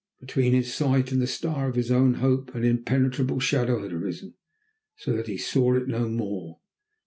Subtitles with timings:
[0.19, 4.33] Between his sight and the star of his own hope an impenetrable shadow had arisen,
[4.95, 6.59] so that he saw it no more.